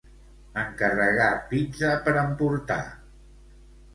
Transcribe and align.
Encarregar 0.59 1.27
pizza 1.51 1.91
per 2.07 2.15
emportar. 2.21 2.81